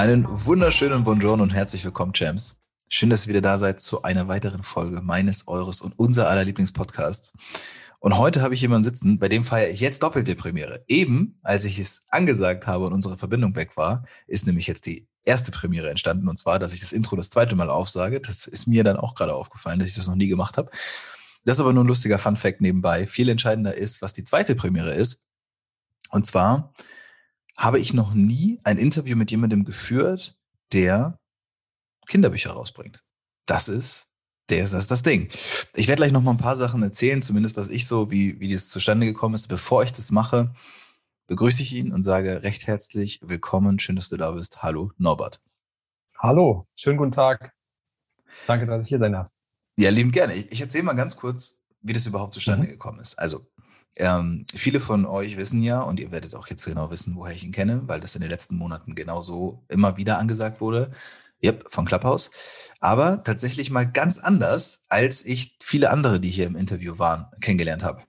[0.00, 2.62] Einen wunderschönen Bonjour und herzlich willkommen, Champs.
[2.88, 6.42] Schön, dass ihr wieder da seid zu einer weiteren Folge meines, eures und unser aller
[6.42, 7.34] Lieblingspodcasts.
[7.98, 10.82] Und heute habe ich jemanden sitzen, bei dem feiere ich jetzt doppelte Premiere.
[10.88, 15.06] Eben, als ich es angesagt habe und unsere Verbindung weg war, ist nämlich jetzt die
[15.22, 16.28] erste Premiere entstanden.
[16.28, 18.22] Und zwar, dass ich das Intro das zweite Mal aufsage.
[18.22, 20.70] Das ist mir dann auch gerade aufgefallen, dass ich das noch nie gemacht habe.
[21.44, 23.06] Das ist aber nur ein lustiger Fun Fact nebenbei.
[23.06, 25.26] Viel entscheidender ist, was die zweite Premiere ist.
[26.10, 26.72] Und zwar
[27.60, 30.34] habe ich noch nie ein Interview mit jemandem geführt,
[30.72, 31.18] der
[32.06, 33.04] Kinderbücher rausbringt.
[33.46, 34.10] Das ist
[34.48, 35.28] der ist das, das Ding.
[35.76, 38.52] Ich werde gleich noch mal ein paar Sachen erzählen, zumindest was ich so, wie, wie
[38.52, 39.46] das zustande gekommen ist.
[39.46, 40.52] Bevor ich das mache,
[41.28, 43.78] begrüße ich ihn und sage recht herzlich willkommen.
[43.78, 44.62] Schön, dass du da bist.
[44.62, 45.40] Hallo, Norbert.
[46.18, 47.52] Hallo, schönen guten Tag.
[48.48, 49.30] Danke, dass ich hier sein darf.
[49.78, 50.34] Ja, lieben gerne.
[50.34, 52.70] Ich, ich erzähle mal ganz kurz, wie das überhaupt zustande mhm.
[52.70, 53.18] gekommen ist.
[53.18, 53.46] Also,
[53.96, 57.44] ähm, viele von euch wissen ja, und ihr werdet auch jetzt genau wissen, woher ich
[57.44, 60.90] ihn kenne, weil das in den letzten Monaten genauso immer wieder angesagt wurde.
[61.42, 62.30] Yep, von Clubhouse.
[62.80, 67.82] Aber tatsächlich mal ganz anders, als ich viele andere, die hier im Interview waren, kennengelernt
[67.82, 68.02] habe.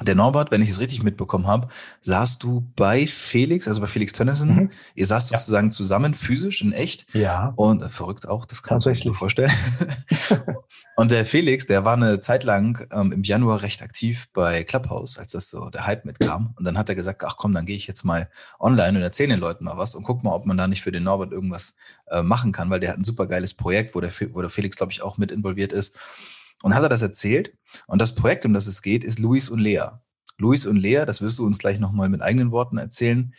[0.00, 1.68] Der Norbert, wenn ich es richtig mitbekommen habe,
[2.00, 4.54] saßt du bei Felix, also bei Felix Tönnissen.
[4.54, 4.70] Mhm.
[4.94, 5.38] Ihr saßt ja.
[5.38, 7.14] sozusagen zusammen, physisch, in echt.
[7.14, 7.52] Ja.
[7.56, 9.52] Und äh, verrückt auch, das kann man sich vorstellen.
[10.96, 15.18] und der Felix, der war eine Zeit lang ähm, im Januar recht aktiv bei Clubhouse,
[15.18, 16.54] als das so der Hype mitkam.
[16.56, 18.28] Und dann hat er gesagt, ach komm, dann gehe ich jetzt mal
[18.58, 20.92] online und erzähle den Leuten mal was und guck mal, ob man da nicht für
[20.92, 21.76] den Norbert irgendwas
[22.10, 24.76] äh, machen kann, weil der hat ein super geiles Projekt, wo der, wo der Felix,
[24.76, 25.98] glaube ich, auch mit involviert ist.
[26.62, 27.52] Und hat er das erzählt.
[27.86, 29.88] Und das Projekt, um das es geht, ist Luis und Lea.
[30.38, 33.34] Luis und Lea, das wirst du uns gleich nochmal mit eigenen Worten erzählen,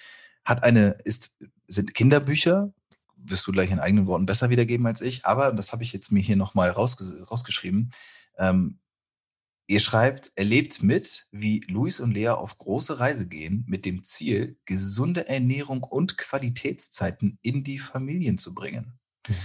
[0.46, 1.36] hat eine, ist,
[1.68, 2.74] sind Kinderbücher,
[3.16, 6.12] wirst du gleich in eigenen Worten besser wiedergeben als ich, aber das habe ich jetzt
[6.12, 7.92] mir hier nochmal rausges rausgeschrieben.
[8.38, 8.80] Ähm,
[9.68, 14.58] ihr schreibt, erlebt mit, wie Luis und Lea auf große Reise gehen, mit dem Ziel,
[14.66, 19.00] gesunde Ernährung und Qualitätszeiten in die Familien zu bringen.
[19.28, 19.36] Mhm.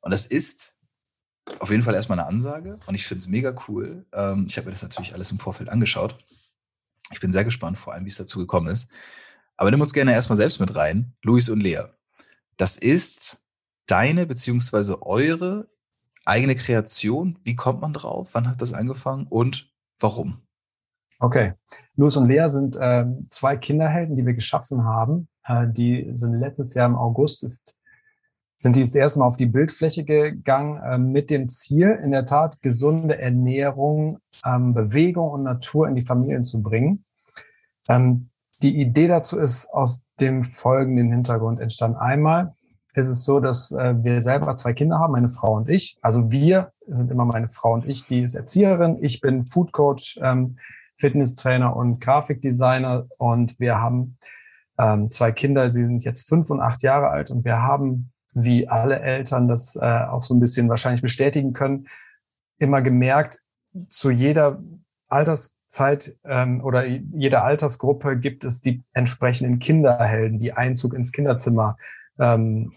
[0.00, 0.77] Und das ist
[1.60, 4.06] auf jeden Fall erstmal eine Ansage und ich finde es mega cool.
[4.12, 6.16] Ähm, ich habe mir das natürlich alles im Vorfeld angeschaut.
[7.12, 8.90] Ich bin sehr gespannt, vor allem, wie es dazu gekommen ist.
[9.56, 11.14] Aber nimm uns gerne erstmal selbst mit rein.
[11.22, 11.82] Luis und Lea.
[12.56, 13.42] Das ist
[13.86, 15.68] deine beziehungsweise eure
[16.24, 17.38] eigene Kreation.
[17.42, 18.30] Wie kommt man drauf?
[18.34, 20.42] Wann hat das angefangen und warum?
[21.18, 21.54] Okay.
[21.96, 25.28] Luis und Lea sind äh, zwei Kinderhelden, die wir geschaffen haben.
[25.44, 27.78] Äh, die sind letztes Jahr im August ist
[28.60, 32.26] sind die das erste Mal auf die Bildfläche gegangen äh, mit dem Ziel, in der
[32.26, 37.04] Tat gesunde Ernährung, ähm, Bewegung und Natur in die Familien zu bringen.
[37.88, 38.30] Ähm,
[38.60, 41.98] die Idee dazu ist aus dem folgenden Hintergrund entstanden.
[41.98, 42.54] Einmal
[42.94, 45.96] ist es so, dass äh, wir selber zwei Kinder haben, meine Frau und ich.
[46.02, 48.98] Also wir sind immer meine Frau und ich, die ist Erzieherin.
[49.00, 50.58] Ich bin Food Coach, ähm,
[50.96, 54.18] Fitnesstrainer und Grafikdesigner und wir haben
[54.80, 58.10] ähm, zwei Kinder, sie sind jetzt fünf und acht Jahre alt und wir haben
[58.44, 61.88] wie alle Eltern das äh, auch so ein bisschen wahrscheinlich bestätigen können,
[62.58, 63.40] immer gemerkt,
[63.88, 64.62] zu jeder
[65.08, 71.76] Alterszeit ähm, oder jeder Altersgruppe gibt es die entsprechenden Kinderhelden, die Einzug ins Kinderzimmer
[72.18, 72.72] ähm,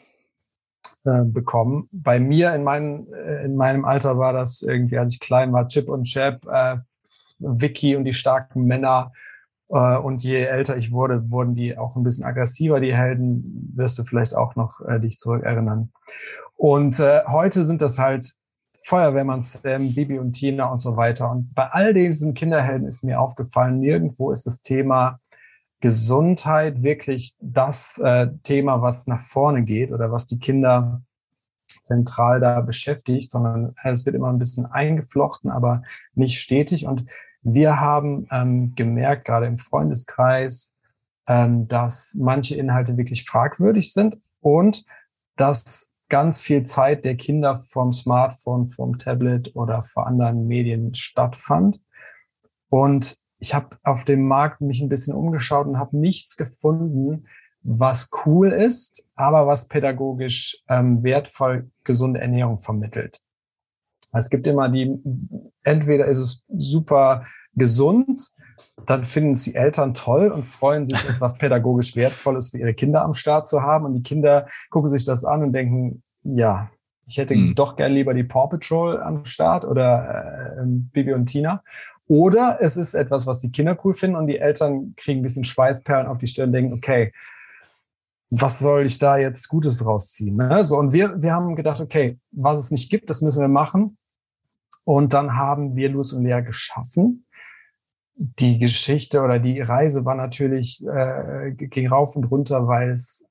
[1.04, 1.90] äh, bekommen.
[1.92, 5.68] Bei mir in, meinem äh, in meinem Alter war das irgendwie, als ich klein war,
[5.68, 6.78] Chip und Chap, äh,
[7.40, 9.12] Vicky und die starken Männer
[9.78, 14.04] und je älter ich wurde, wurden die auch ein bisschen aggressiver, die Helden, wirst du
[14.04, 15.92] vielleicht auch noch äh, dich zurückerinnern.
[16.58, 18.34] Und äh, heute sind das halt
[18.84, 21.32] Feuerwehrmann Sam, Bibi und Tina und so weiter.
[21.32, 25.20] Und bei all diesen Kinderhelden ist mir aufgefallen, nirgendwo ist das Thema
[25.80, 31.02] Gesundheit wirklich das äh, Thema, was nach vorne geht oder was die Kinder
[31.84, 35.84] zentral da beschäftigt, sondern es wird immer ein bisschen eingeflochten, aber
[36.14, 36.88] nicht stetig.
[36.88, 37.06] Und
[37.42, 40.78] wir haben ähm, gemerkt, gerade im Freundeskreis,
[41.28, 44.86] ähm, dass manche Inhalte wirklich fragwürdig sind und
[45.38, 51.82] dass ganz viel Zeit der Kinder vom Smartphone, vom Tablet oder vor anderen Medien stattfand.
[52.70, 57.28] Und ich habe auf dem Markt mich ein bisschen umgeschaut und habe nichts gefunden,
[57.64, 63.22] was cool ist, aber was pädagogisch ähm, wertvoll gesunde Ernährung vermittelt.
[64.14, 65.00] Es gibt immer die,
[65.64, 68.32] entweder ist es super gesund,
[68.86, 73.04] dann finden es die Eltern toll und freuen sich, etwas pädagogisch Wertvolles für ihre Kinder
[73.04, 73.86] am Start zu haben.
[73.86, 76.70] Und die Kinder gucken sich das an und denken, ja,
[77.08, 77.56] ich hätte hm.
[77.56, 81.64] doch gern lieber die Paw Patrol am Start oder äh, Bibi und Tina.
[82.08, 85.44] Oder es ist etwas, was die Kinder cool finden und die Eltern kriegen ein bisschen
[85.44, 87.14] Schweißperlen auf die Stirn und denken, okay,
[88.30, 90.36] was soll ich da jetzt Gutes rausziehen?
[90.36, 90.64] Ne?
[90.64, 93.98] So, und wir, wir haben gedacht, okay, was es nicht gibt, das müssen wir machen.
[94.84, 97.26] Und dann haben wir Luz und Lea geschaffen.
[98.16, 103.30] Die Geschichte oder die Reise war natürlich, äh, ging rauf und runter, weil es,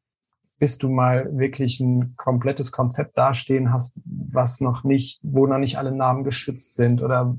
[0.58, 5.79] bis du mal wirklich ein komplettes Konzept dastehen hast, was noch nicht, wo noch nicht
[5.79, 7.37] alle Namen geschützt sind oder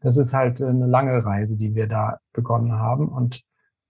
[0.00, 3.08] das ist halt eine lange Reise, die wir da begonnen haben.
[3.08, 3.42] Und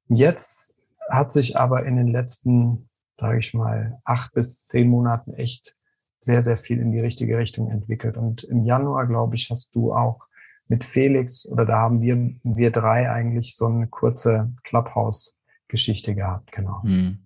[0.09, 0.81] jetzt
[1.11, 5.77] hat sich aber in den letzten, sage ich mal, acht bis zehn Monaten echt
[6.27, 8.17] sehr, sehr viel in die richtige Richtung entwickelt.
[8.17, 10.27] Und im Januar, glaube ich, hast du auch
[10.69, 16.83] mit Felix oder da haben wir, wir drei eigentlich so eine kurze Clubhouse-Geschichte gehabt, genau.
[16.83, 17.19] Hm.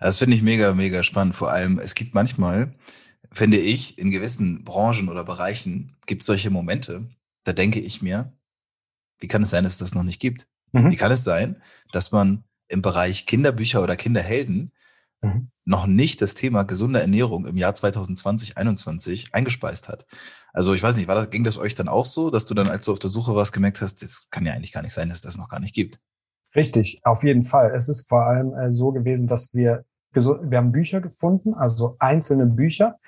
[0.00, 1.34] Das finde ich mega, mega spannend.
[1.34, 2.74] Vor allem, es gibt manchmal,
[3.30, 7.06] finde ich, in gewissen Branchen oder Bereichen gibt es solche Momente,
[7.44, 8.32] da denke ich mir,
[9.20, 10.46] wie kann es sein, dass es das noch nicht gibt?
[10.72, 10.90] Mhm.
[10.90, 11.60] Wie kann es sein,
[11.92, 14.71] dass man im Bereich Kinderbücher oder Kinderhelden
[15.22, 15.50] mhm.
[15.64, 20.06] noch nicht das Thema gesunde Ernährung im Jahr 2020, 2021 eingespeist hat?
[20.52, 22.68] Also ich weiß nicht, war das, ging das euch dann auch so, dass du dann,
[22.68, 25.08] als du auf der Suche warst, gemerkt hast, das kann ja eigentlich gar nicht sein,
[25.08, 25.98] dass das noch gar nicht gibt?
[26.54, 27.72] Richtig, auf jeden Fall.
[27.74, 32.46] Es ist vor allem äh, so gewesen, dass wir, wir haben Bücher gefunden, also einzelne
[32.46, 32.98] Bücher,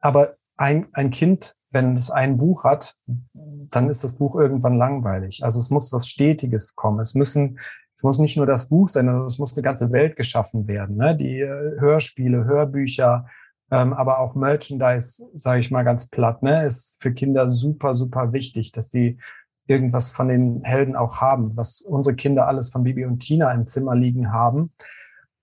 [0.00, 2.94] aber ein, ein Kind wenn es ein Buch hat,
[3.34, 5.40] dann ist das Buch irgendwann langweilig.
[5.42, 7.00] Also es muss was Stetiges kommen.
[7.00, 7.58] Es müssen,
[7.98, 10.96] es muss nicht nur das Buch sein, sondern es muss eine ganze Welt geschaffen werden.
[10.96, 11.16] Ne?
[11.16, 13.26] Die äh, Hörspiele, Hörbücher,
[13.72, 18.32] ähm, aber auch Merchandise, sage ich mal ganz platt, ne, ist für Kinder super, super
[18.32, 19.18] wichtig, dass die
[19.66, 23.66] irgendwas von den Helden auch haben, was unsere Kinder alles von Bibi und Tina im
[23.66, 24.70] Zimmer liegen haben.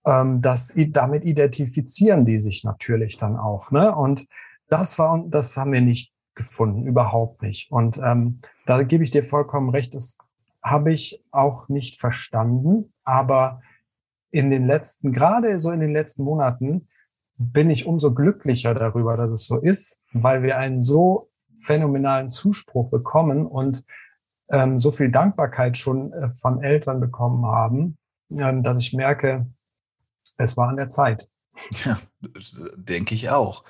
[0.06, 3.70] Ähm, das, damit identifizieren die sich natürlich dann auch.
[3.70, 3.94] Ne?
[3.94, 4.28] Und
[4.70, 7.70] das war, das haben wir nicht gefunden, überhaupt nicht.
[7.70, 10.20] Und ähm, da gebe ich dir vollkommen recht, das
[10.66, 12.92] habe ich auch nicht verstanden.
[13.04, 13.62] Aber
[14.32, 16.90] in den letzten, gerade so in den letzten Monaten,
[17.38, 22.90] bin ich umso glücklicher darüber, dass es so ist, weil wir einen so phänomenalen Zuspruch
[22.90, 23.86] bekommen und
[24.50, 27.98] ähm, so viel Dankbarkeit schon äh, von Eltern bekommen haben,
[28.30, 29.48] äh, dass ich merke,
[30.38, 31.30] es war an der Zeit.
[31.86, 31.98] Ja,
[32.76, 33.64] denke ich auch.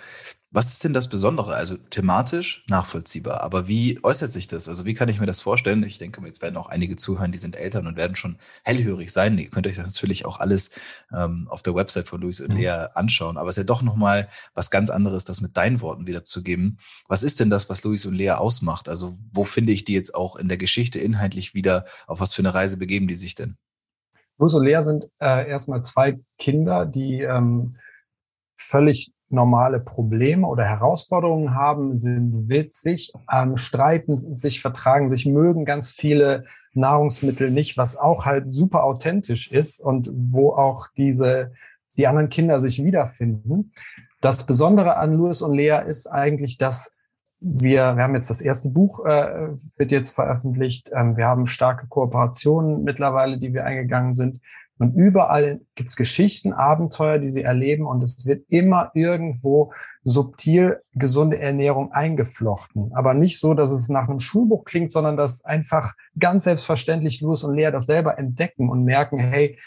[0.56, 1.54] Was ist denn das Besondere?
[1.56, 4.70] Also thematisch nachvollziehbar, aber wie äußert sich das?
[4.70, 5.84] Also wie kann ich mir das vorstellen?
[5.84, 9.38] Ich denke, jetzt werden auch einige zuhören, die sind Eltern und werden schon hellhörig sein.
[9.38, 10.72] Ihr könnt euch das natürlich auch alles
[11.14, 12.60] ähm, auf der Website von Luis und mhm.
[12.60, 13.36] Lea anschauen.
[13.36, 16.80] Aber es ist ja doch nochmal was ganz anderes, das mit deinen Worten wiederzugeben.
[17.10, 18.88] Was ist denn das, was Luis und Lea ausmacht?
[18.88, 21.84] Also wo finde ich die jetzt auch in der Geschichte inhaltlich wieder?
[22.08, 23.58] Auf was für eine Reise begeben die sich denn?
[24.38, 27.76] Luis und Lea sind äh, erstmal zwei Kinder, die ähm,
[28.58, 35.92] völlig normale Probleme oder Herausforderungen haben, sind witzig, ähm, streiten sich, vertragen sich, mögen ganz
[35.92, 41.54] viele Nahrungsmittel nicht, was auch halt super authentisch ist und wo auch diese,
[41.98, 43.72] die anderen Kinder sich wiederfinden.
[44.22, 46.94] Das Besondere an Louis und Lea ist eigentlich, dass
[47.40, 50.92] wir, wir haben jetzt das erste Buch, äh, wird jetzt veröffentlicht.
[50.96, 54.40] Ähm, wir haben starke Kooperationen mittlerweile, die wir eingegangen sind.
[54.78, 57.86] Und überall gibt's Geschichten, Abenteuer, die sie erleben.
[57.86, 59.72] Und es wird immer irgendwo
[60.04, 62.92] subtil gesunde Ernährung eingeflochten.
[62.94, 67.44] Aber nicht so, dass es nach einem Schulbuch klingt, sondern dass einfach ganz selbstverständlich Louis
[67.44, 69.58] und Lea das selber entdecken und merken, hey,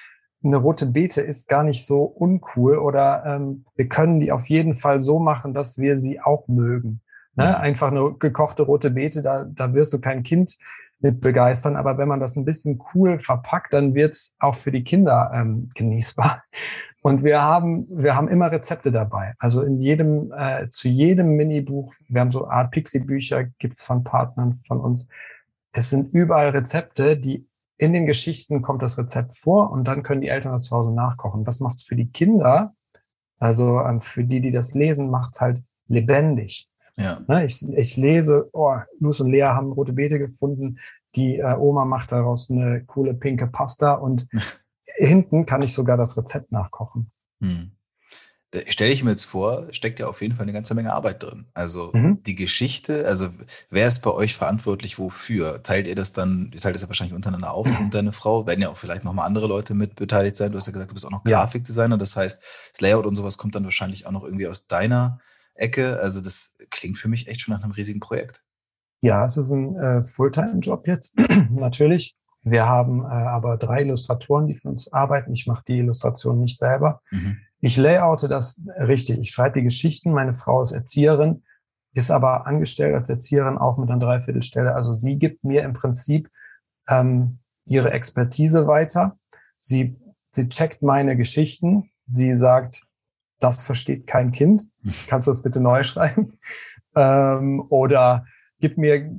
[0.44, 4.74] eine rote Beete ist gar nicht so uncool oder ähm, wir können die auf jeden
[4.74, 7.00] Fall so machen, dass wir sie auch mögen.
[7.34, 7.58] Ne?
[7.58, 10.56] Einfach eine gekochte rote Beete, da, da wirst du kein Kind
[11.00, 11.76] mit begeistern.
[11.76, 15.70] Aber wenn man das ein bisschen cool verpackt, dann wird's auch für die Kinder ähm,
[15.74, 16.42] genießbar.
[17.00, 19.34] Und wir haben, wir haben immer Rezepte dabei.
[19.38, 24.60] Also in jedem, äh, zu jedem Minibuch, wir haben so Art Pixie-Bücher, gibt's von Partnern
[24.66, 25.08] von uns.
[25.72, 27.46] Es sind überall Rezepte, die
[27.78, 30.92] in den Geschichten kommt das Rezept vor und dann können die Eltern das zu Hause
[30.92, 31.44] nachkochen.
[31.44, 32.74] Das macht's für die Kinder,
[33.38, 36.68] also ähm, für die, die das lesen, macht's halt lebendig.
[36.98, 37.20] Ja.
[37.28, 40.78] Ne, ich, ich lese, oh, Luz und Lea haben rote Beete gefunden.
[41.14, 44.26] Die äh, Oma macht daraus eine coole pinke Pasta und
[44.96, 47.10] hinten kann ich sogar das Rezept nachkochen.
[47.40, 47.70] Hm.
[48.66, 51.46] stelle ich mir jetzt vor, steckt ja auf jeden Fall eine ganze Menge Arbeit drin.
[51.54, 52.20] Also mhm.
[52.24, 53.28] die Geschichte, also
[53.70, 55.62] wer ist bei euch verantwortlich wofür?
[55.62, 58.60] Teilt ihr das dann, ihr teilt das ja wahrscheinlich untereinander auf und deine Frau, werden
[58.60, 60.50] ja auch vielleicht nochmal andere Leute mit beteiligt sein.
[60.50, 61.38] Du hast ja gesagt, du bist auch noch ja.
[61.38, 65.20] Grafikdesigner, das heißt, das Layout und sowas kommt dann wahrscheinlich auch noch irgendwie aus deiner
[65.58, 65.98] Ecke.
[66.00, 68.42] Also das klingt für mich echt schon nach einem riesigen Projekt.
[69.00, 71.16] Ja, es ist ein äh, Fulltime-Job jetzt,
[71.50, 72.16] natürlich.
[72.42, 75.32] Wir haben äh, aber drei Illustratoren, die für uns arbeiten.
[75.32, 77.00] Ich mache die Illustration nicht selber.
[77.10, 77.38] Mhm.
[77.60, 79.18] Ich layoute das richtig.
[79.18, 80.12] Ich schreibe die Geschichten.
[80.12, 81.42] Meine Frau ist Erzieherin,
[81.92, 84.74] ist aber angestellt als Erzieherin auch mit einer Dreiviertelstelle.
[84.74, 86.30] Also sie gibt mir im Prinzip
[86.88, 89.18] ähm, ihre Expertise weiter.
[89.58, 89.96] Sie,
[90.30, 91.90] sie checkt meine Geschichten.
[92.10, 92.86] Sie sagt,
[93.40, 94.68] das versteht kein Kind.
[95.08, 96.38] Kannst du das bitte neu schreiben?
[96.94, 98.24] ähm, oder
[98.60, 99.10] gibt mir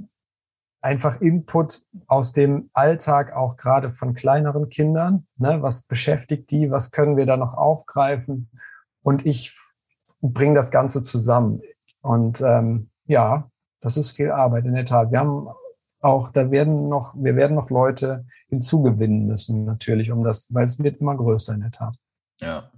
[0.81, 5.27] einfach Input aus dem Alltag, auch gerade von kleineren Kindern.
[5.37, 5.61] Ne?
[5.61, 6.71] Was beschäftigt die?
[6.71, 8.49] Was können wir da noch aufgreifen?
[9.01, 9.57] Und ich
[10.21, 11.61] bringe das Ganze zusammen.
[12.01, 13.49] Und ähm, ja,
[13.81, 15.11] das ist viel Arbeit in der Tat.
[15.11, 15.47] Wir haben
[16.01, 20.81] auch, da werden noch, wir werden noch Leute hinzugewinnen müssen, natürlich, um das, weil es
[20.81, 21.95] wird immer größer in der Tat.
[22.39, 22.71] Ja.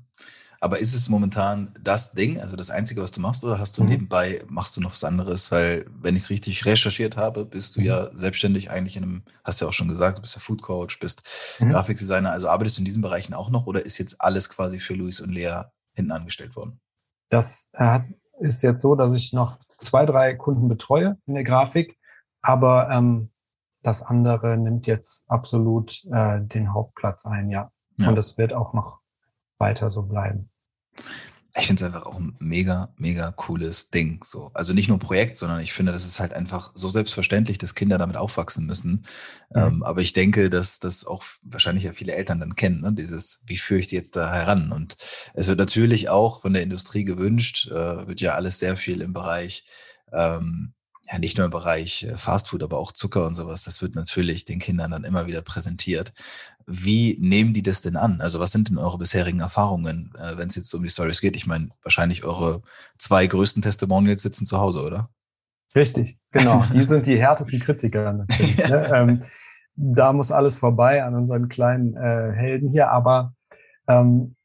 [0.63, 3.83] Aber ist es momentan das Ding, also das Einzige, was du machst, oder hast du
[3.83, 3.89] mhm.
[3.89, 5.51] nebenbei, machst du noch was anderes?
[5.51, 7.87] Weil, wenn ich es richtig recherchiert habe, bist du mhm.
[7.87, 10.61] ja selbstständig eigentlich in einem, hast du ja auch schon gesagt, du bist ja Food
[10.61, 11.23] Coach, bist
[11.59, 11.69] mhm.
[11.69, 14.93] Grafikdesigner, also arbeitest du in diesen Bereichen auch noch oder ist jetzt alles quasi für
[14.93, 15.63] Luis und Lea
[15.95, 16.79] hinten angestellt worden?
[17.29, 17.71] Das
[18.39, 21.97] ist jetzt so, dass ich noch zwei, drei Kunden betreue in der Grafik,
[22.43, 23.31] aber ähm,
[23.81, 27.71] das andere nimmt jetzt absolut äh, den Hauptplatz ein, ja.
[27.97, 28.09] ja.
[28.09, 28.99] Und das wird auch noch
[29.57, 30.50] weiter so bleiben
[31.57, 34.23] ich finde es einfach auch ein mega, mega cooles Ding.
[34.23, 34.51] So.
[34.53, 37.75] Also nicht nur ein Projekt, sondern ich finde, das ist halt einfach so selbstverständlich, dass
[37.75, 39.05] Kinder damit aufwachsen müssen.
[39.53, 39.61] Mhm.
[39.61, 42.93] Ähm, aber ich denke, dass das auch wahrscheinlich ja viele Eltern dann kennen, ne?
[42.93, 44.71] dieses, wie führe ich die jetzt da heran?
[44.71, 44.95] Und
[45.33, 49.11] es wird natürlich auch von der Industrie gewünscht, äh, wird ja alles sehr viel im
[49.11, 49.65] Bereich
[50.13, 50.73] ähm,
[51.11, 54.45] ja nicht nur im Bereich äh, Fastfood, aber auch Zucker und sowas, das wird natürlich
[54.45, 56.13] den Kindern dann immer wieder präsentiert.
[56.65, 58.21] Wie nehmen die das denn an?
[58.21, 61.35] Also was sind denn eure bisherigen Erfahrungen, äh, wenn es jetzt um die Stories geht?
[61.35, 62.61] Ich meine, wahrscheinlich eure
[62.97, 65.09] zwei größten Testimonials sitzen zu Hause, oder?
[65.75, 66.63] Richtig, genau.
[66.73, 68.57] Die sind die härtesten Kritiker natürlich.
[68.57, 68.69] ja.
[68.69, 68.89] ne?
[68.93, 69.23] ähm,
[69.75, 73.33] da muss alles vorbei an unseren kleinen äh, Helden hier, aber
[73.87, 74.35] ähm,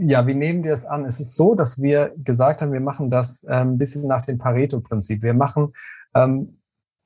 [0.00, 1.04] ja, wie nehmen wir es an?
[1.04, 4.38] Es ist so, dass wir gesagt haben, wir machen das ähm, ein bisschen nach dem
[4.38, 5.22] Pareto-Prinzip.
[5.22, 5.72] Wir machen
[6.14, 6.60] ähm,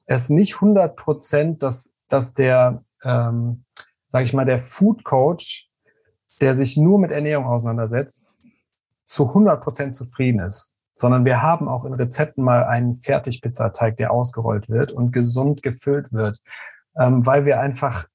[0.06, 3.64] es nicht 100 Prozent, dass, dass der, ähm,
[4.06, 5.68] sage ich mal, der Food Coach,
[6.40, 8.38] der sich nur mit Ernährung auseinandersetzt,
[9.04, 14.12] zu 100 Prozent zufrieden ist, sondern wir haben auch in Rezepten mal einen Fertigpizzateig, der
[14.12, 16.40] ausgerollt wird und gesund gefüllt wird,
[16.98, 18.06] ähm, weil wir einfach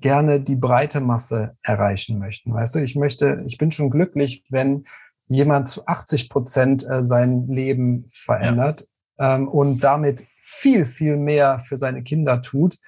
[0.00, 2.52] gerne die breite Masse erreichen möchten.
[2.52, 4.84] Weißt du, ich möchte, ich bin schon glücklich, wenn
[5.28, 8.84] jemand zu 80 Prozent äh, sein Leben verändert
[9.18, 9.36] ja.
[9.36, 12.78] ähm, und damit viel, viel mehr für seine Kinder tut,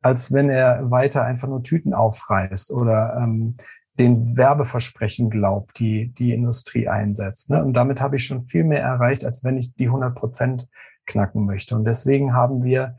[0.00, 3.56] als wenn er weiter einfach nur Tüten aufreißt oder ähm,
[3.98, 7.50] den Werbeversprechen glaubt, die die Industrie einsetzt.
[7.50, 7.62] Ne?
[7.62, 10.68] Und damit habe ich schon viel mehr erreicht, als wenn ich die 100 Prozent
[11.06, 11.76] knacken möchte.
[11.76, 12.96] Und deswegen haben wir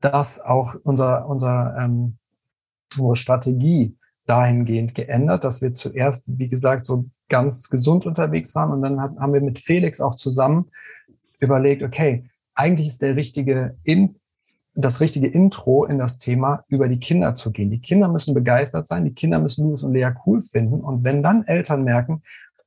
[0.00, 2.18] das auch unser, unser ähm,
[2.96, 8.82] unsere Strategie dahingehend geändert, dass wir zuerst, wie gesagt, so ganz gesund unterwegs waren und
[8.82, 10.70] dann haben wir mit Felix auch zusammen
[11.38, 14.16] überlegt, okay, eigentlich ist der richtige in,
[14.74, 17.70] das richtige Intro in das Thema über die Kinder zu gehen.
[17.70, 21.22] Die Kinder müssen begeistert sein, die Kinder müssen Louis und Lea cool finden und wenn
[21.22, 22.22] dann Eltern merken,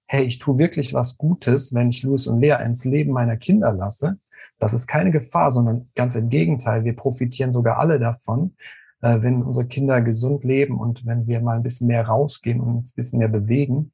[0.06, 3.72] hey, ich tue wirklich was Gutes, wenn ich Louis und Lea ins Leben meiner Kinder
[3.72, 4.18] lasse,
[4.60, 8.56] das ist keine Gefahr, sondern ganz im Gegenteil, wir profitieren sogar alle davon,
[9.04, 12.78] äh, wenn unsere Kinder gesund leben und wenn wir mal ein bisschen mehr rausgehen und
[12.78, 13.92] uns ein bisschen mehr bewegen.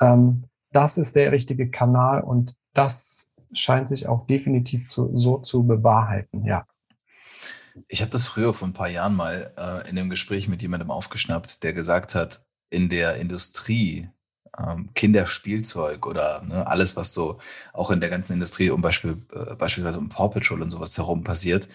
[0.00, 5.64] Ähm, das ist der richtige Kanal und das scheint sich auch definitiv zu, so zu
[5.64, 6.66] bewahrheiten, ja.
[7.88, 10.90] Ich habe das früher vor ein paar Jahren mal äh, in einem Gespräch mit jemandem
[10.90, 14.08] aufgeschnappt, der gesagt hat, in der Industrie
[14.58, 17.38] ähm, Kinderspielzeug oder ne, alles, was so
[17.72, 21.22] auch in der ganzen Industrie um Beispiel, äh, beispielsweise um Paw Patrol und sowas herum
[21.22, 21.68] passiert,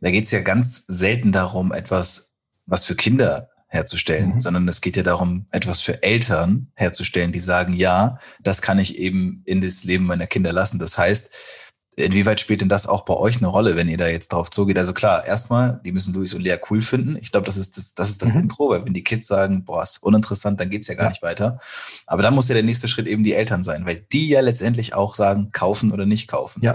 [0.00, 2.34] da geht es ja ganz selten darum, etwas,
[2.66, 4.40] was für Kinder herzustellen, mhm.
[4.40, 8.98] sondern es geht ja darum, etwas für Eltern herzustellen, die sagen, ja, das kann ich
[8.98, 10.78] eben in das Leben meiner Kinder lassen.
[10.78, 11.30] Das heißt,
[11.96, 14.78] inwieweit spielt denn das auch bei euch eine Rolle, wenn ihr da jetzt drauf zugeht?
[14.78, 17.16] Also klar, erstmal, die müssen Luis und Lea cool finden.
[17.20, 18.42] Ich glaube, das ist das, das, ist das mhm.
[18.42, 21.10] Intro, weil wenn die Kids sagen, boah, ist uninteressant, dann geht's ja gar ja.
[21.10, 21.58] nicht weiter.
[22.06, 24.94] Aber dann muss ja der nächste Schritt eben die Eltern sein, weil die ja letztendlich
[24.94, 26.62] auch sagen, kaufen oder nicht kaufen.
[26.62, 26.74] Ja.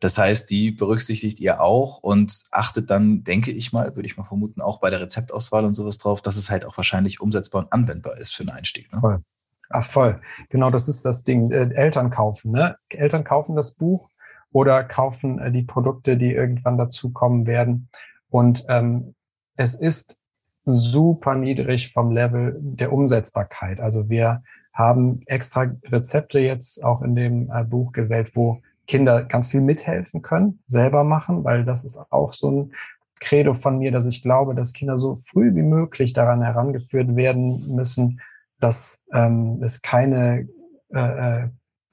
[0.00, 4.24] Das heißt, die berücksichtigt ihr auch und achtet dann, denke ich mal, würde ich mal
[4.24, 7.72] vermuten, auch bei der Rezeptauswahl und sowas drauf, dass es halt auch wahrscheinlich umsetzbar und
[7.72, 8.92] anwendbar ist für einen Einstieg.
[8.92, 8.98] Ne?
[8.98, 9.22] Voll.
[9.68, 11.50] Ach voll, genau, das ist das Ding.
[11.50, 12.76] Äh, Eltern kaufen, ne?
[12.88, 14.10] Eltern kaufen das Buch
[14.56, 17.90] oder kaufen äh, die Produkte, die irgendwann dazukommen werden.
[18.30, 19.14] Und ähm,
[19.54, 20.16] es ist
[20.64, 23.80] super niedrig vom Level der Umsetzbarkeit.
[23.80, 29.50] Also wir haben extra Rezepte jetzt auch in dem äh, Buch gewählt, wo Kinder ganz
[29.50, 32.72] viel mithelfen können, selber machen, weil das ist auch so ein
[33.20, 37.74] Credo von mir, dass ich glaube, dass Kinder so früh wie möglich daran herangeführt werden
[37.74, 38.22] müssen,
[38.58, 40.48] dass ähm, es keine
[40.94, 41.48] äh, äh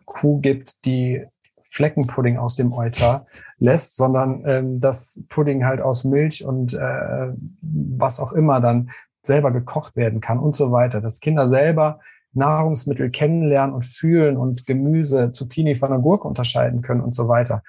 [0.05, 1.25] Kuh gibt, die
[1.63, 3.25] Fleckenpudding aus dem Euter
[3.57, 8.89] lässt, sondern ähm, dass Pudding halt aus Milch und äh, was auch immer dann
[9.21, 11.01] selber gekocht werden kann und so weiter.
[11.01, 11.99] Dass Kinder selber
[12.33, 17.63] Nahrungsmittel kennenlernen und fühlen und Gemüse, Zucchini von der Gurke unterscheiden können und so weiter.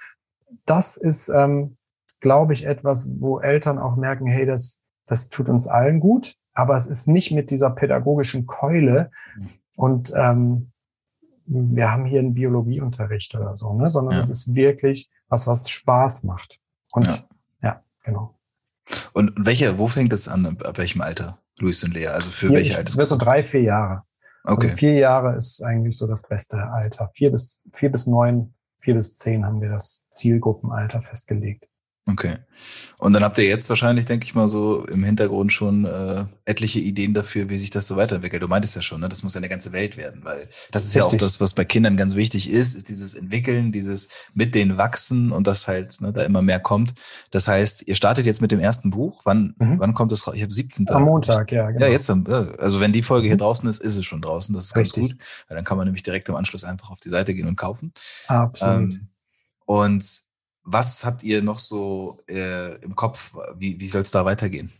[0.64, 1.76] Das ist, ähm,
[2.20, 6.74] glaube ich, etwas, wo Eltern auch merken, hey, das, das tut uns allen gut, aber
[6.76, 9.48] es ist nicht mit dieser pädagogischen Keule mhm.
[9.76, 10.72] und ähm,
[11.46, 13.90] wir haben hier einen Biologieunterricht oder so, ne?
[13.90, 14.20] sondern ja.
[14.20, 16.58] es ist wirklich was, was Spaß macht.
[16.92, 17.22] Und ja,
[17.62, 18.38] ja genau.
[19.12, 22.08] Und welche, wo fängt es an, ab welchem Alter, Luis und Lea?
[22.08, 22.96] Also für Hier welche Alter?
[22.96, 24.02] wird so drei, vier Jahre.
[24.42, 24.66] Also okay.
[24.66, 27.08] Also vier Jahre ist eigentlich so das beste Alter.
[27.14, 31.66] Vier bis, vier bis neun, vier bis zehn haben wir das Zielgruppenalter festgelegt.
[32.06, 32.37] Okay.
[32.99, 36.78] Und dann habt ihr jetzt wahrscheinlich, denke ich mal, so im Hintergrund schon äh, etliche
[36.78, 38.42] Ideen dafür, wie sich das so weiterentwickelt.
[38.42, 39.08] Du meintest ja schon, ne?
[39.08, 41.12] das muss ja eine ganze Welt werden, weil das ist Richtig.
[41.12, 44.76] ja auch das, was bei Kindern ganz wichtig ist, ist dieses Entwickeln, dieses mit denen
[44.76, 46.92] wachsen und das halt ne, da immer mehr kommt.
[47.30, 49.23] Das heißt, ihr startet jetzt mit dem ersten Buch.
[49.25, 49.80] Wann, mhm.
[49.80, 50.34] wann kommt das raus?
[50.37, 50.87] Ich habe 17.
[50.90, 51.70] Am Montag, ja.
[51.70, 51.87] Genau.
[51.87, 53.40] Ja, jetzt, also wenn die Folge hier mhm.
[53.40, 54.54] draußen ist, ist es schon draußen.
[54.54, 55.02] Das ist Richtig.
[55.02, 55.20] ganz gut.
[55.49, 57.94] Weil dann kann man nämlich direkt im Anschluss einfach auf die Seite gehen und kaufen.
[58.28, 58.92] Absolut.
[58.92, 59.08] Ähm,
[59.66, 60.24] und
[60.64, 63.35] was habt ihr noch so äh, im Kopf?
[63.56, 64.71] Wie, wie soll es da weitergehen?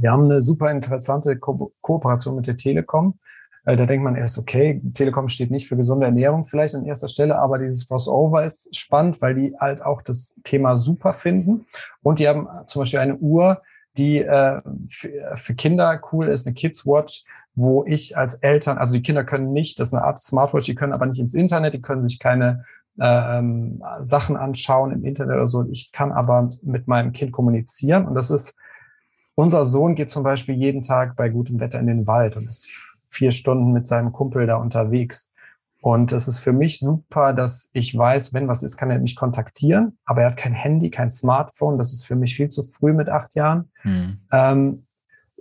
[0.00, 3.18] Wir haben eine super interessante Ko Kooperation mit der Telekom.
[3.64, 7.08] Äh, da denkt man erst, okay, Telekom steht nicht für gesunde Ernährung vielleicht an erster
[7.08, 11.66] Stelle, aber dieses Crossover ist spannend, weil die halt auch das Thema super finden.
[12.02, 13.60] Und die haben zum Beispiel eine Uhr,
[13.98, 17.24] die äh, für Kinder cool ist, eine Kids Watch,
[17.54, 20.74] wo ich als Eltern, also die Kinder können nicht, das ist eine Art Smartwatch, die
[20.74, 22.64] können aber nicht ins Internet, die können sich keine
[23.00, 25.64] ähm, Sachen anschauen im Internet oder so.
[25.70, 28.56] Ich kann aber mit meinem Kind kommunizieren und das ist,
[29.34, 32.68] unser Sohn geht zum Beispiel jeden Tag bei gutem Wetter in den Wald und ist
[33.10, 35.32] vier Stunden mit seinem Kumpel da unterwegs.
[35.80, 39.16] Und es ist für mich super, dass ich weiß, wenn was ist, kann er mich
[39.16, 41.76] kontaktieren, aber er hat kein Handy, kein Smartphone.
[41.76, 43.72] Das ist für mich viel zu früh mit acht Jahren.
[43.82, 44.18] Mhm.
[44.30, 44.86] Ähm,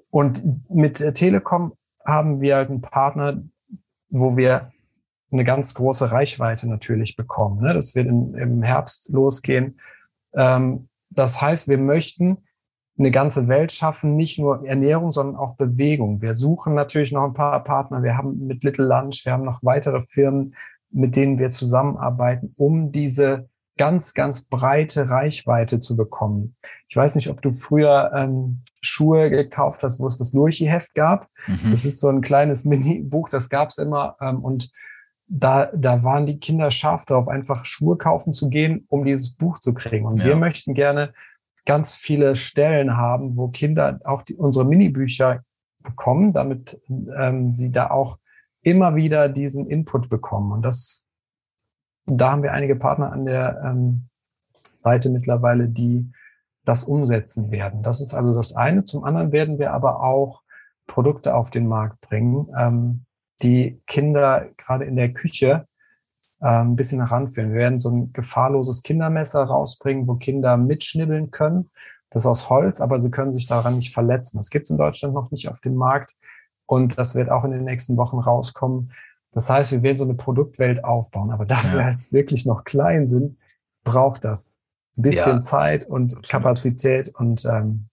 [0.10, 3.42] und mit Telekom haben wir halt einen Partner,
[4.10, 4.72] wo wir
[5.32, 7.62] eine ganz große Reichweite natürlich bekommen.
[7.62, 7.74] Ne?
[7.74, 9.80] Das wird in, im Herbst losgehen.
[10.34, 12.38] Ähm, das heißt, wir möchten
[12.98, 16.22] eine ganze Welt schaffen, nicht nur Ernährung, sondern auch Bewegung.
[16.22, 18.04] Wir suchen natürlich noch ein paar Partner.
[18.04, 20.56] Wir haben mit Little Lunch, wir haben noch weitere Firmen,
[20.92, 26.56] mit denen wir zusammenarbeiten, um diese ganz, ganz breite Reichweite zu bekommen.
[26.88, 31.28] Ich weiß nicht, ob du früher ähm, Schuhe gekauft hast, wo es das Lurchi-Heft gab.
[31.48, 31.72] Mhm.
[31.72, 34.18] Das ist so ein kleines Mini-Buch, das gab es immer.
[34.22, 34.70] Ähm, und
[35.34, 39.60] da, da waren die Kinder scharf darauf, einfach Schuhe kaufen zu gehen, um dieses Buch
[39.60, 40.06] zu kriegen.
[40.06, 40.28] Und ja.
[40.30, 41.14] wir möchten gerne
[41.66, 45.44] ganz viele Stellen haben, wo Kinder auch die, unsere Minibücher
[45.80, 48.18] bekommen, damit ähm, sie da auch
[48.62, 50.52] immer wieder diesen Input bekommen.
[50.52, 51.08] Und das,
[52.06, 54.10] da haben wir einige Partner an der ähm,
[54.78, 56.12] Seite mittlerweile, die
[56.66, 57.84] das umsetzen werden.
[57.84, 58.84] Das ist also das eine.
[58.84, 60.42] Zum anderen werden wir aber auch
[60.88, 63.06] Produkte auf den Markt bringen, ähm,
[63.42, 65.66] die Kinder gerade in der Küche
[66.42, 67.54] äh, ein bisschen heranführen.
[67.54, 71.70] Wir werden so ein gefahrloses Kindermesser rausbringen, wo Kinder mitschnibbeln können.
[72.10, 74.38] Das ist aus Holz, aber sie können sich daran nicht verletzen.
[74.38, 76.14] Das gibt es in Deutschland noch nicht auf dem Markt
[76.66, 78.92] und das wird auch in den nächsten Wochen rauskommen.
[79.32, 81.74] Das heißt, wir werden so eine Produktwelt aufbauen, aber da ja.
[81.74, 83.38] wir halt wirklich noch klein sind,
[83.84, 84.60] braucht das
[84.98, 85.42] ein bisschen ja.
[85.42, 87.88] Zeit und Kapazität und ähm,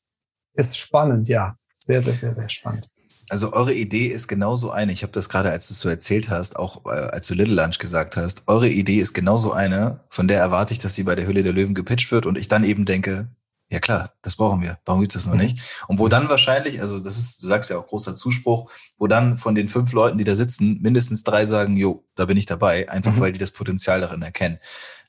[0.55, 1.57] ist spannend, ja.
[1.75, 2.91] Sehr, sehr, sehr, sehr spannend.
[3.31, 4.93] Also eure Idee ist genauso eine.
[4.93, 7.55] Ich habe das gerade, als du es so erzählt hast, auch äh, als du Little
[7.55, 8.45] Lunch gesagt hast.
[8.47, 11.53] Eure Idee ist genauso eine, von der erwarte ich, dass sie bei der Hülle der
[11.53, 13.29] Löwen gepitcht wird und ich dann eben denke,
[13.71, 14.79] ja klar, das brauchen wir.
[14.87, 15.41] Warum gibt's das noch mhm.
[15.41, 15.61] nicht?
[15.89, 19.37] Und wo dann wahrscheinlich, also das ist, du sagst ja auch großer Zuspruch, wo dann
[19.37, 22.89] von den fünf Leuten, die da sitzen, mindestens drei sagen, jo, da bin ich dabei,
[22.89, 23.21] einfach mhm.
[23.21, 24.59] weil die das Potenzial darin erkennen.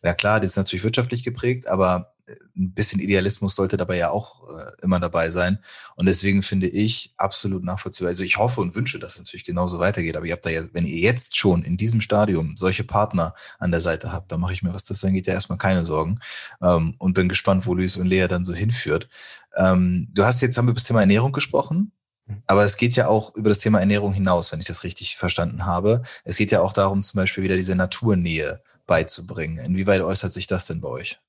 [0.04, 2.14] Ja klar, das ist natürlich wirtschaftlich geprägt, aber
[2.56, 5.60] ein bisschen Idealismus sollte dabei ja auch äh, immer dabei sein.
[5.96, 8.10] Und deswegen finde ich absolut nachvollziehbar.
[8.10, 10.18] Also ich hoffe und wünsche, dass es natürlich genauso weitergeht.
[10.18, 13.72] Aber ihr habt da ja, wenn ihr jetzt schon in diesem Stadium solche Partner an
[13.72, 16.20] der Seite habt, dann mache ich mir, was das angeht, ja erstmal keine Sorgen.
[16.62, 19.10] Ähm, und bin gespannt, wo Luis und Lea dann so hinführt.
[19.56, 21.92] Ähm, du hast jetzt, haben wir über das Thema Ernährung gesprochen.
[22.46, 25.66] Aber es geht ja auch über das Thema Ernährung hinaus, wenn ich das richtig verstanden
[25.66, 26.04] habe.
[26.24, 29.58] Es geht ja auch darum, zum Beispiel wieder diese Naturnähe beizubringen.
[29.58, 31.20] Inwieweit äußert sich das denn bei euch?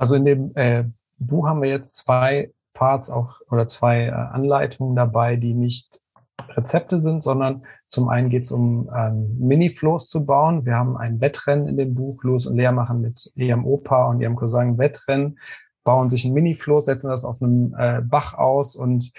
[0.00, 0.84] Also in dem äh,
[1.18, 6.00] Buch haben wir jetzt zwei Parts auch oder zwei äh, Anleitungen dabei, die nicht
[6.56, 10.64] Rezepte sind, sondern zum einen geht es um ähm, Mini-Flows zu bauen.
[10.64, 12.24] Wir haben ein Wettrennen in dem Buch.
[12.24, 15.38] Los und Lea machen mit ihrem Opa und ihrem Cousin Wettrennen,
[15.84, 19.12] bauen sich ein Mini-Floß, setzen das auf einem äh, Bach aus und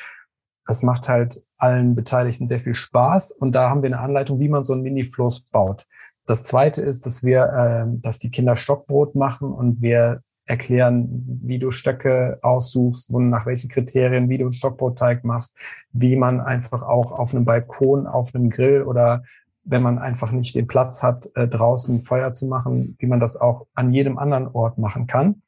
[0.65, 3.33] das macht halt allen Beteiligten sehr viel Spaß.
[3.33, 5.85] Und da haben wir eine Anleitung, wie man so ein Mini-Floß baut.
[6.25, 11.59] Das zweite ist, dass wir, äh, dass die Kinder Stockbrot machen und wir erklären, wie
[11.59, 15.57] du Stöcke aussuchst und nach welchen Kriterien, wie du einen Stockbrotteig machst,
[15.93, 19.23] wie man einfach auch auf einem Balkon, auf einem Grill oder
[19.63, 23.37] wenn man einfach nicht den Platz hat, äh, draußen Feuer zu machen, wie man das
[23.37, 25.41] auch an jedem anderen Ort machen kann.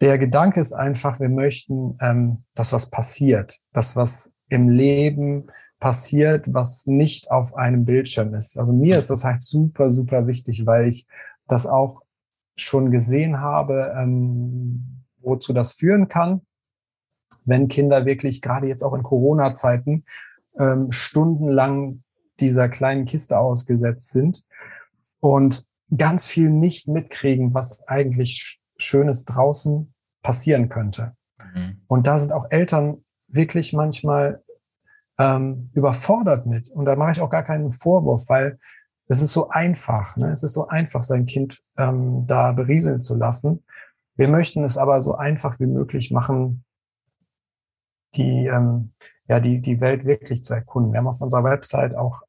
[0.00, 6.46] Der Gedanke ist einfach, wir möchten, ähm, dass was passiert, dass was im Leben passiert,
[6.46, 8.58] was nicht auf einem Bildschirm ist.
[8.58, 11.06] Also mir ist das halt super, super wichtig, weil ich
[11.48, 12.02] das auch
[12.60, 16.42] schon gesehen habe, ähm, wozu das führen kann,
[17.44, 20.04] wenn Kinder wirklich gerade jetzt auch in Corona-Zeiten
[20.58, 22.02] ähm, stundenlang
[22.40, 24.44] dieser kleinen Kiste ausgesetzt sind
[25.20, 25.64] und
[25.96, 29.92] ganz viel nicht mitkriegen, was eigentlich Schönes draußen
[30.22, 31.16] passieren könnte.
[31.54, 31.82] Mhm.
[31.86, 34.42] Und da sind auch Eltern wirklich manchmal
[35.18, 36.70] ähm, überfordert mit.
[36.70, 38.58] Und da mache ich auch gar keinen Vorwurf, weil
[39.10, 40.16] es ist so einfach.
[40.16, 40.30] Ne?
[40.30, 43.64] Es ist so einfach, sein Kind ähm, da berieseln zu lassen.
[44.14, 46.64] Wir möchten es aber so einfach wie möglich machen,
[48.14, 48.92] die, ähm,
[49.26, 50.92] ja, die, die Welt wirklich zu erkunden.
[50.92, 52.22] Wir haben auf unserer Website auch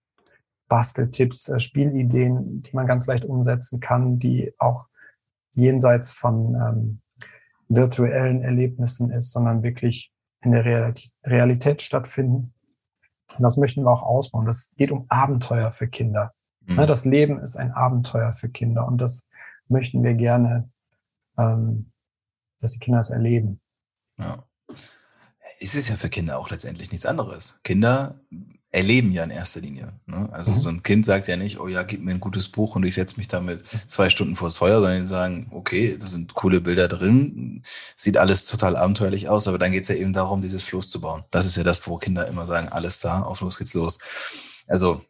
[0.69, 4.87] Basteltipps, äh, Spielideen, die man ganz leicht umsetzen kann, die auch
[5.53, 7.01] jenseits von ähm,
[7.69, 10.11] virtuellen Erlebnissen ist, sondern wirklich
[10.43, 12.55] in der Realität, Realität stattfinden.
[13.37, 14.47] Und das möchten wir auch ausbauen.
[14.47, 16.33] Das geht um Abenteuer für Kinder.
[16.71, 16.77] Mhm.
[16.77, 19.29] Ne, das Leben ist ein Abenteuer für Kinder und das
[19.67, 20.69] möchten wir gerne,
[21.37, 21.91] ähm,
[22.59, 23.59] dass die Kinder es erleben.
[24.17, 24.43] Ja.
[25.59, 27.59] Es ist ja für Kinder auch letztendlich nichts anderes.
[27.63, 28.15] Kinder
[28.73, 29.91] erleben ja in erster Linie.
[30.05, 30.29] Ne?
[30.31, 30.57] Also mhm.
[30.57, 32.95] so ein Kind sagt ja nicht, oh ja, gib mir ein gutes Buch und ich
[32.95, 36.87] setze mich damit zwei Stunden vors Feuer, sondern die sagen, okay, da sind coole Bilder
[36.87, 37.61] drin,
[37.97, 41.01] sieht alles total abenteuerlich aus, aber dann geht es ja eben darum, dieses Floß zu
[41.01, 41.23] bauen.
[41.31, 43.99] Das ist ja das, wo Kinder immer sagen, alles da, auf los geht's los.
[44.67, 45.01] Also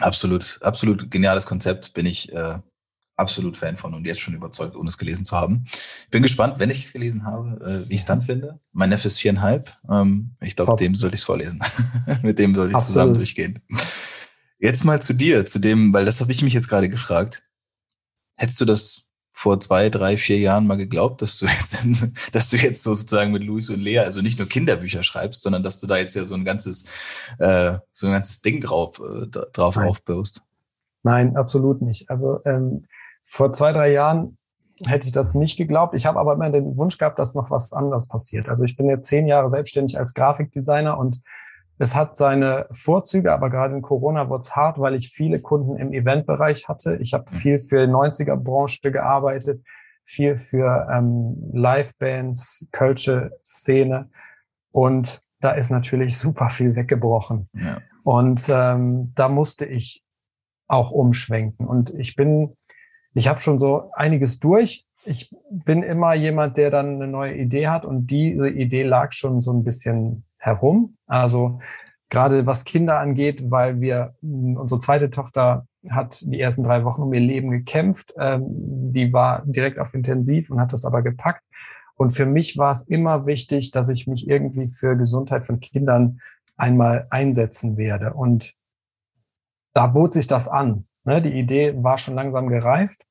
[0.00, 2.58] Absolut, absolut geniales Konzept, bin ich äh,
[3.16, 5.64] absolut Fan von und jetzt schon überzeugt, ohne es gelesen zu haben.
[6.10, 8.60] Bin gespannt, wenn ich es gelesen habe, äh, wie ich es dann finde.
[8.72, 9.74] Mein Neffe ist viereinhalb.
[9.88, 11.60] Ähm, ich glaube, dem sollte ich es vorlesen.
[12.22, 13.60] Mit dem sollte ich zusammen durchgehen.
[14.58, 17.42] Jetzt mal zu dir, zu dem, weil das habe ich mich jetzt gerade gefragt.
[18.38, 19.05] Hättest du das
[19.38, 21.84] vor zwei, drei, vier Jahren mal geglaubt, dass du jetzt,
[22.32, 25.78] dass du jetzt sozusagen mit Luis und Lea, also nicht nur Kinderbücher schreibst, sondern dass
[25.78, 26.86] du da jetzt ja so ein ganzes,
[27.38, 29.88] äh, so ein ganzes Ding drauf, äh, drauf Nein.
[29.88, 30.40] aufbaust?
[31.02, 32.08] Nein, absolut nicht.
[32.08, 32.86] Also ähm,
[33.24, 34.38] vor zwei, drei Jahren
[34.86, 35.94] hätte ich das nicht geglaubt.
[35.94, 38.48] Ich habe aber immer den Wunsch gehabt, dass noch was anderes passiert.
[38.48, 41.20] Also ich bin jetzt zehn Jahre selbstständig als Grafikdesigner und
[41.78, 45.76] es hat seine Vorzüge, aber gerade in Corona wurde es hart, weil ich viele Kunden
[45.76, 46.96] im Eventbereich hatte.
[47.00, 47.34] Ich habe mhm.
[47.34, 49.62] viel für 90er-Branche gearbeitet,
[50.02, 54.10] viel für ähm, Live-Bands, Kölsche Szene.
[54.70, 57.44] Und da ist natürlich super viel weggebrochen.
[57.52, 57.78] Ja.
[58.04, 60.02] Und ähm, da musste ich
[60.68, 61.66] auch umschwenken.
[61.66, 62.56] Und ich bin,
[63.14, 64.86] ich habe schon so einiges durch.
[65.04, 69.40] Ich bin immer jemand, der dann eine neue Idee hat und diese Idee lag schon
[69.40, 70.96] so ein bisschen herum.
[71.06, 71.60] Also
[72.08, 77.12] gerade was Kinder angeht, weil wir, unsere zweite Tochter hat die ersten drei Wochen um
[77.12, 78.14] ihr Leben gekämpft.
[78.18, 78.44] Ähm,
[78.92, 81.42] die war direkt auf Intensiv und hat das aber gepackt.
[81.96, 86.20] Und für mich war es immer wichtig, dass ich mich irgendwie für Gesundheit von Kindern
[86.56, 88.14] einmal einsetzen werde.
[88.14, 88.54] Und
[89.74, 90.86] da bot sich das an.
[91.04, 91.22] Ne?
[91.22, 93.06] Die Idee war schon langsam gereift.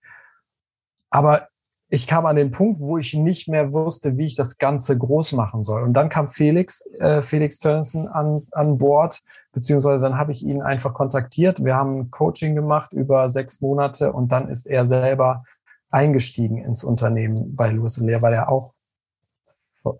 [1.10, 1.50] Aber
[1.89, 5.34] ich kam an den Punkt, wo ich nicht mehr wusste, wie ich das Ganze groß
[5.34, 5.84] machen soll.
[5.84, 9.21] Und dann kam Felix, äh, Felix Turnsen an, an Bord,
[9.52, 11.63] beziehungsweise dann habe ich ihn einfach kontaktiert.
[11.63, 15.43] Wir haben Coaching gemacht über sechs Monate und dann ist er selber
[15.91, 18.74] eingestiegen ins Unternehmen bei Louis Lear, weil er auch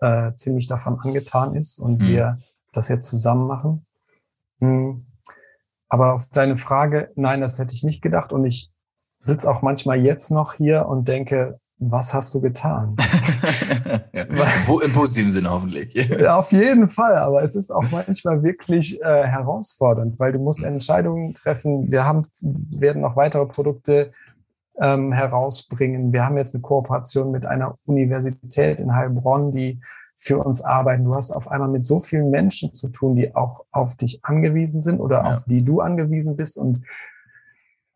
[0.00, 2.06] äh, ziemlich davon angetan ist und mhm.
[2.06, 2.38] wir
[2.72, 3.86] das jetzt zusammen machen.
[4.58, 5.06] Mhm.
[5.88, 8.32] Aber auf deine Frage, nein, das hätte ich nicht gedacht.
[8.32, 8.70] Und ich
[9.18, 12.96] sitze auch manchmal jetzt noch hier und denke, was hast du getan?
[14.12, 14.24] ja,
[14.84, 16.26] Im positiven Sinne hoffentlich.
[16.26, 20.64] auf jeden Fall, aber es ist auch manchmal wirklich äh, herausfordernd, weil du musst.
[20.64, 21.90] Entscheidungen treffen.
[21.92, 22.26] Wir haben,
[22.70, 24.10] werden noch weitere Produkte
[24.80, 26.12] ähm, herausbringen.
[26.12, 29.80] Wir haben jetzt eine Kooperation mit einer Universität in Heilbronn, die
[30.16, 31.04] für uns arbeiten.
[31.04, 34.82] Du hast auf einmal mit so vielen Menschen zu tun, die auch auf dich angewiesen
[34.82, 35.28] sind oder ja.
[35.28, 36.56] auf die du angewiesen bist.
[36.56, 36.82] Und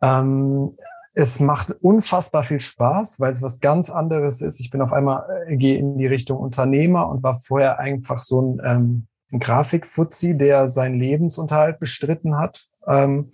[0.03, 0.77] ähm,
[1.13, 4.61] es macht unfassbar viel Spaß, weil es was ganz anderes ist.
[4.61, 8.41] Ich bin auf einmal, äh, gehe in die Richtung Unternehmer und war vorher einfach so
[8.41, 12.61] ein, ähm, ein Grafikfuzzi, der seinen Lebensunterhalt bestritten hat.
[12.87, 13.31] Ähm,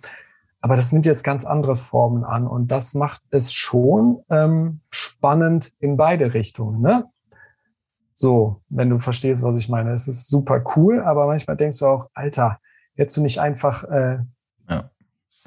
[0.59, 5.71] aber das nimmt jetzt ganz andere Formen an und das macht es schon ähm, spannend
[5.79, 6.81] in beide Richtungen.
[6.81, 7.05] Ne?
[8.15, 9.91] So, wenn du verstehst, was ich meine.
[9.91, 12.59] Es ist super cool, aber manchmal denkst du auch, Alter,
[12.95, 14.17] hättest du nicht einfach äh,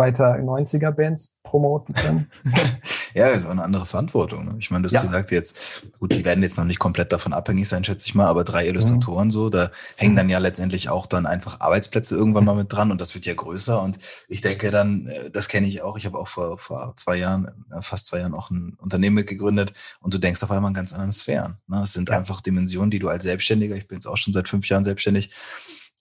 [0.01, 2.31] weiter 90er-Bands promoten können.
[3.15, 4.47] ja, ist auch eine andere Verantwortung.
[4.47, 4.57] Ne?
[4.59, 5.03] Ich meine, du hast ja.
[5.03, 8.27] gesagt jetzt, gut, die werden jetzt noch nicht komplett davon abhängig sein, schätze ich mal,
[8.27, 9.33] aber drei Illustratoren mhm.
[9.33, 13.01] so, da hängen dann ja letztendlich auch dann einfach Arbeitsplätze irgendwann mal mit dran und
[13.01, 16.19] das wird ja größer und ich denke dann, äh, das kenne ich auch, ich habe
[16.19, 20.19] auch vor, vor zwei Jahren, äh, fast zwei Jahren auch ein Unternehmen gegründet und du
[20.19, 21.59] denkst auf einmal in ganz anderen Sphären.
[21.69, 21.83] Ne?
[21.85, 22.17] Es sind ja.
[22.17, 25.31] einfach Dimensionen, die du als Selbstständiger, ich bin jetzt auch schon seit fünf Jahren selbstständig,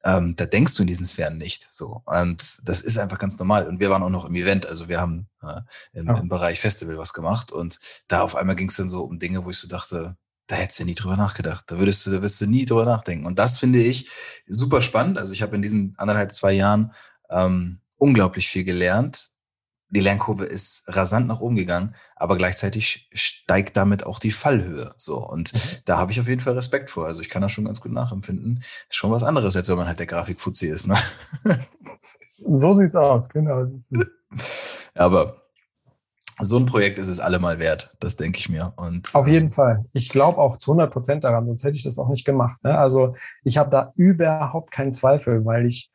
[0.03, 1.67] ähm, da denkst du in diesen Sphären nicht.
[1.71, 2.01] So.
[2.05, 3.67] Und das ist einfach ganz normal.
[3.67, 6.17] Und wir waren auch noch im Event, also wir haben äh, im, ja.
[6.17, 7.51] im Bereich Festival was gemacht.
[7.51, 10.15] Und da auf einmal ging es dann so um Dinge, wo ich so dachte,
[10.47, 11.65] da hättest du nie drüber nachgedacht.
[11.67, 13.25] Da würdest du, da wirst du nie drüber nachdenken.
[13.25, 14.09] Und das finde ich
[14.47, 15.17] super spannend.
[15.17, 16.93] Also ich habe in diesen anderthalb, zwei Jahren
[17.29, 19.29] ähm, unglaublich viel gelernt
[19.89, 24.93] die Lernkurve ist rasant nach oben gegangen, aber gleichzeitig steigt damit auch die Fallhöhe.
[24.97, 25.59] So und mhm.
[25.85, 27.07] da habe ich auf jeden Fall Respekt vor.
[27.07, 28.63] Also ich kann das schon ganz gut nachempfinden.
[28.89, 30.87] Ist schon was anderes, als wenn man halt der Grafikfuzzi ist.
[30.87, 30.97] Ne?
[32.47, 33.65] So sieht's aus, genau.
[34.95, 35.41] aber
[36.41, 38.73] so ein Projekt ist es allemal wert, das denke ich mir.
[38.77, 39.85] Und auf jeden ähm, Fall.
[39.93, 42.63] Ich glaube auch zu 100 Prozent daran, sonst hätte ich das auch nicht gemacht.
[42.63, 42.77] Ne?
[42.77, 45.91] Also ich habe da überhaupt keinen Zweifel, weil ich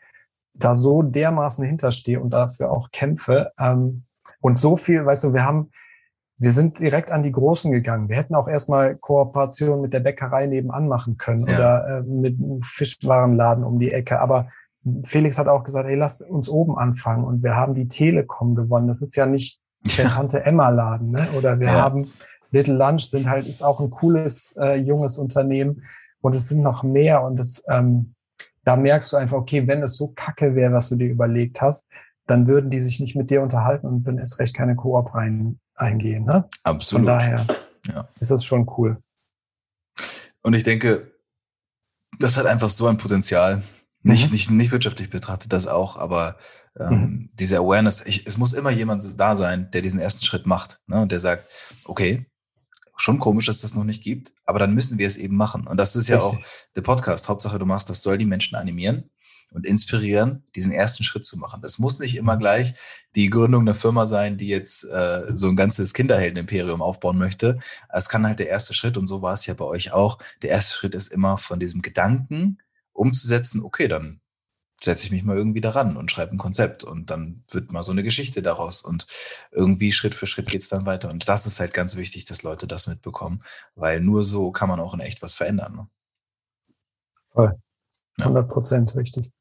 [0.55, 3.53] da so dermaßen hinterstehe und dafür auch kämpfe.
[3.59, 4.05] Ähm,
[4.41, 5.71] und so viel, weißt du, wir haben,
[6.39, 8.09] wir sind direkt an die Großen gegangen.
[8.09, 11.55] Wir hätten auch erstmal Kooperation mit der Bäckerei nebenan machen können ja.
[11.55, 14.21] oder äh, mit einem Fischwarenladen um die Ecke.
[14.21, 14.49] Aber
[15.05, 17.25] Felix hat auch gesagt, hey, lasst uns oben anfangen.
[17.25, 18.89] Und wir haben die Telekom gewonnen.
[18.89, 19.61] Das ist ja nicht
[19.97, 21.27] der Tante Emma Laden, ne?
[21.37, 21.83] Oder wir ja.
[21.83, 22.11] haben
[22.51, 25.83] Little Lunch sind halt, ist auch ein cooles, äh, junges Unternehmen.
[26.21, 27.23] Und es sind noch mehr.
[27.23, 28.14] Und es, ähm,
[28.65, 31.89] da merkst du einfach, okay, wenn es so kacke wäre, was du dir überlegt hast,
[32.27, 35.59] dann würden die sich nicht mit dir unterhalten und würden erst recht keine Koop rein
[35.75, 36.25] eingehen.
[36.25, 36.49] Ne?
[36.63, 37.07] Absolut.
[37.07, 37.47] Von daher
[37.89, 38.09] ja.
[38.21, 38.97] ist das schon cool.
[40.43, 41.13] Und ich denke,
[42.19, 43.63] das hat einfach so ein Potenzial.
[44.03, 44.33] Nicht, mhm.
[44.33, 46.37] nicht, nicht wirtschaftlich betrachtet, das auch, aber
[46.79, 47.31] ähm, mhm.
[47.35, 51.01] diese Awareness, ich, es muss immer jemand da sein, der diesen ersten Schritt macht ne,
[51.01, 51.51] und der sagt,
[51.85, 52.27] okay,
[52.97, 55.67] schon komisch, dass das noch nicht gibt, aber dann müssen wir es eben machen.
[55.67, 56.39] Und das ist ja Richtig.
[56.39, 56.45] auch
[56.77, 57.29] der Podcast.
[57.29, 59.11] Hauptsache, du machst, das soll die Menschen animieren
[59.51, 61.61] und inspirieren, diesen ersten Schritt zu machen.
[61.63, 62.75] Das muss nicht immer gleich
[63.15, 67.59] die Gründung einer Firma sein, die jetzt äh, so ein ganzes Kinderheldenimperium aufbauen möchte.
[67.89, 70.51] Es kann halt der erste Schritt, und so war es ja bei euch auch, der
[70.51, 72.59] erste Schritt ist immer von diesem Gedanken
[72.93, 74.21] umzusetzen, okay, dann
[74.85, 77.93] setze ich mich mal irgendwie daran und schreibe ein Konzept und dann wird mal so
[77.93, 79.07] eine Geschichte daraus und
[79.51, 81.11] irgendwie Schritt für Schritt geht es dann weiter.
[81.11, 83.43] Und das ist halt ganz wichtig, dass Leute das mitbekommen,
[83.75, 85.75] weil nur so kann man auch in echt was verändern.
[85.75, 85.89] Ne?
[87.25, 87.59] Voll.
[88.19, 88.99] 100 Prozent ja.
[88.99, 89.33] richtig.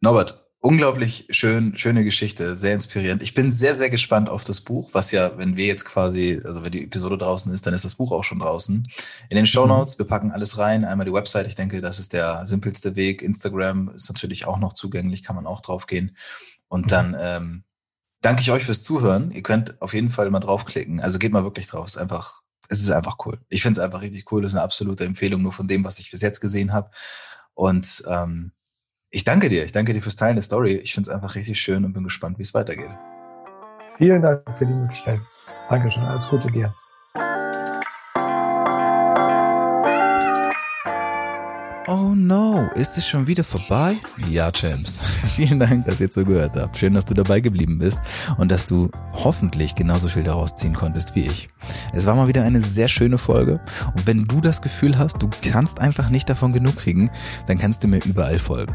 [0.00, 3.22] Norbert, unglaublich schön, schöne Geschichte, sehr inspirierend.
[3.22, 6.64] Ich bin sehr, sehr gespannt auf das Buch, was ja, wenn wir jetzt quasi, also
[6.64, 8.80] wenn die Episode draußen ist, dann ist das Buch auch schon draußen.
[9.28, 9.70] In den Show mhm.
[9.70, 10.84] Notes, wir packen alles rein.
[10.84, 13.22] Einmal die Website, ich denke, das ist der simpelste Weg.
[13.22, 16.16] Instagram ist natürlich auch noch zugänglich, kann man auch drauf gehen.
[16.68, 16.88] Und mhm.
[16.88, 17.64] dann ähm,
[18.20, 19.32] danke ich euch fürs Zuhören.
[19.32, 21.00] Ihr könnt auf jeden Fall mal draufklicken.
[21.00, 21.88] Also geht mal wirklich drauf.
[21.88, 23.40] Es ist einfach, es ist einfach cool.
[23.48, 24.42] Ich finde es einfach richtig cool.
[24.42, 26.88] Das ist eine absolute Empfehlung, nur von dem, was ich bis jetzt gesehen habe.
[27.54, 28.52] Und ähm,
[29.12, 29.64] ich danke dir.
[29.64, 30.76] Ich danke dir fürs Teilen der Story.
[30.76, 32.96] Ich finde es einfach richtig schön und bin gespannt, wie es weitergeht.
[33.98, 35.20] Vielen Dank für die Möglichkeit.
[35.68, 36.02] Dankeschön.
[36.04, 36.74] Alles Gute dir.
[41.88, 43.96] Oh no, ist es schon wieder vorbei?
[44.30, 45.00] Ja, Champs.
[45.28, 46.78] Vielen Dank, dass ihr zugehört habt.
[46.78, 48.00] Schön, dass du dabei geblieben bist
[48.38, 51.50] und dass du hoffentlich genauso viel daraus ziehen konntest wie ich.
[51.92, 53.60] Es war mal wieder eine sehr schöne Folge
[53.94, 57.10] und wenn du das Gefühl hast, du kannst einfach nicht davon genug kriegen,
[57.46, 58.74] dann kannst du mir überall folgen.